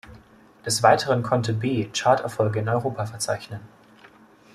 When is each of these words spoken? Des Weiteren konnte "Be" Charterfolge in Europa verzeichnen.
Des 0.65 0.81
Weiteren 0.81 1.21
konnte 1.21 1.53
"Be" 1.53 1.87
Charterfolge 1.93 2.57
in 2.57 2.69
Europa 2.69 3.05
verzeichnen. 3.05 3.59